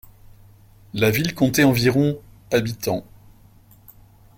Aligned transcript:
La 0.95 1.11
ville 1.11 1.35
comptait 1.35 1.63
environ 1.63 2.19
habitants. 2.51 3.05